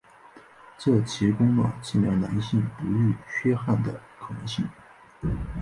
[0.79, 4.67] 这提供了治疗男性不育缺憾的可能性。